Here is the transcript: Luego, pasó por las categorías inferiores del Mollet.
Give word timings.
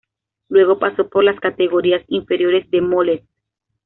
Luego, 0.49 0.79
pasó 0.79 1.07
por 1.09 1.23
las 1.23 1.39
categorías 1.39 2.01
inferiores 2.07 2.67
del 2.71 2.81
Mollet. 2.81 3.23